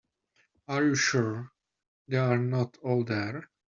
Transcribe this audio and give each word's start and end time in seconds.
Are 0.67 0.83
you 0.83 0.95
sure 0.95 1.51
they 2.07 2.17
are 2.17 2.39
not 2.39 2.75
all 2.77 3.03
there? 3.03 3.51